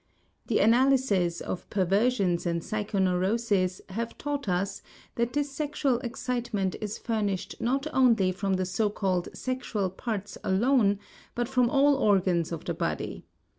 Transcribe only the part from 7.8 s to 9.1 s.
only from the so